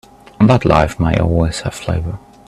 That 0.39 0.65
life 0.65 0.99
may 0.99 1.19
always 1.19 1.59
have 1.61 1.75
flavor. 1.75 2.17